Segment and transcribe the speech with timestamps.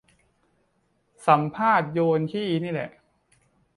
[1.27, 2.91] สัมภาษณ์โยนขี้นี่แหละ